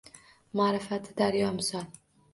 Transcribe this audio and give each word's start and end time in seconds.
Maʼrifati 0.61 1.15
daryo 1.21 1.53
misol 1.59 1.89